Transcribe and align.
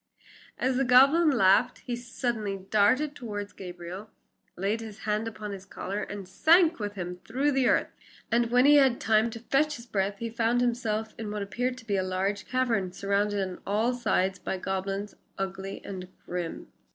ho!" 0.57 0.65
As 0.65 0.77
the 0.77 0.83
goblin 0.83 1.29
laughed 1.29 1.81
he 1.85 1.95
suddenly 1.95 2.57
darted 2.71 3.13
toward 3.15 3.55
Gabriel, 3.55 4.09
laid 4.55 4.81
his 4.81 5.01
hand 5.01 5.27
upon 5.27 5.51
his 5.51 5.63
collar, 5.63 6.01
and 6.01 6.27
sank 6.27 6.79
with 6.79 6.95
him 6.95 7.17
through 7.17 7.51
the 7.51 7.67
earth. 7.67 7.89
And 8.31 8.49
when 8.49 8.65
he 8.65 8.77
had 8.77 8.93
had 8.93 8.99
time 8.99 9.29
to 9.29 9.39
fetch 9.41 9.75
his 9.75 9.85
breath 9.85 10.17
he 10.17 10.31
found 10.31 10.59
himself 10.59 11.13
in 11.19 11.29
what 11.29 11.43
appeared 11.43 11.77
to 11.77 11.85
be 11.85 11.97
a 11.97 12.01
large 12.03 12.47
cavern, 12.47 12.91
surrounded 12.91 13.47
on 13.47 13.61
all 13.63 13.93
sides 13.93 14.39
by 14.39 14.57
goblins 14.57 15.13
ugly 15.37 15.85
and 15.85 16.07
grim. 16.25 16.69